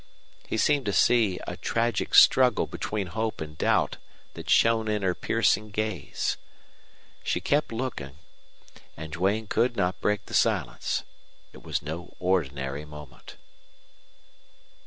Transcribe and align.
He 0.47 0.57
seemed 0.57 0.87
to 0.87 0.93
see 0.93 1.39
a 1.45 1.55
tragic 1.57 2.15
struggle 2.15 2.65
between 2.65 3.05
hope 3.05 3.39
and 3.39 3.55
doubt 3.55 3.97
that 4.33 4.49
shone 4.49 4.87
in 4.87 5.03
her 5.03 5.13
piercing 5.13 5.69
gaze. 5.69 6.37
She 7.23 7.39
kept 7.39 7.71
looking, 7.71 8.17
and 8.97 9.13
Duane 9.13 9.45
could 9.45 9.75
not 9.75 10.01
break 10.01 10.25
the 10.25 10.33
silence. 10.33 11.03
It 11.53 11.61
was 11.61 11.83
no 11.83 12.15
ordinary 12.19 12.83
moment. 12.83 13.37